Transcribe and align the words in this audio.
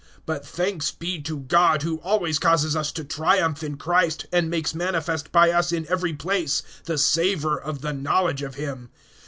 (14)But 0.27 0.43
thanks 0.43 0.89
be 0.89 1.21
to 1.21 1.37
God, 1.41 1.83
who 1.83 1.99
always 1.99 2.39
causes 2.39 2.75
us 2.75 2.91
to 2.93 3.03
triumph 3.03 3.61
in 3.61 3.77
Christ, 3.77 4.25
and 4.33 4.49
makes 4.49 4.73
manifest 4.73 5.31
by 5.31 5.51
us 5.51 5.71
in 5.71 5.85
every 5.89 6.13
place 6.13 6.63
the 6.85 6.97
savor 6.97 7.55
of 7.55 7.81
the 7.81 7.93
knowledge 7.93 8.41
of 8.41 8.55
him. 8.55 8.89